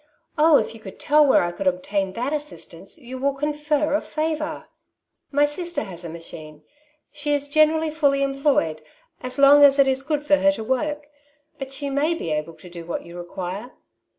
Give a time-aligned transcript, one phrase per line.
[0.35, 3.93] Oh, if you could tell where I could obtain that assist ance, you will confer
[3.93, 4.65] a favour."
[5.31, 6.63] •'My sister has a machine.
[7.11, 8.81] She is generally fully employed,
[9.21, 11.05] as long as it is good for her to work;
[11.59, 13.73] but she may be able to do what you ro« quire."